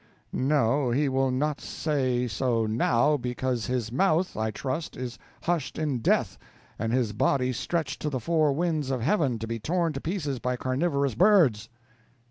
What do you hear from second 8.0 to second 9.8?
to the four winds of heaven, to be